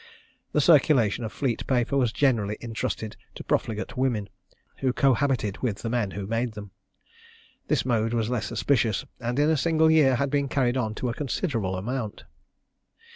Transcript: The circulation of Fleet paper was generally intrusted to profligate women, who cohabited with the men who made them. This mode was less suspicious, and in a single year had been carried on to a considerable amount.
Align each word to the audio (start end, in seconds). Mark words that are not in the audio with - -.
The 0.51 0.61
circulation 0.61 1.23
of 1.23 1.31
Fleet 1.31 1.67
paper 1.67 1.95
was 1.95 2.11
generally 2.11 2.57
intrusted 2.59 3.15
to 3.35 3.43
profligate 3.43 3.95
women, 3.95 4.29
who 4.77 4.93
cohabited 4.93 5.59
with 5.59 5.83
the 5.83 5.91
men 5.91 6.09
who 6.09 6.25
made 6.25 6.53
them. 6.53 6.71
This 7.67 7.85
mode 7.85 8.11
was 8.11 8.27
less 8.27 8.47
suspicious, 8.47 9.05
and 9.19 9.37
in 9.37 9.51
a 9.51 9.55
single 9.57 9.91
year 9.91 10.15
had 10.15 10.31
been 10.31 10.47
carried 10.49 10.75
on 10.75 10.95
to 10.95 11.09
a 11.09 11.13
considerable 11.13 11.75
amount. 11.75 12.23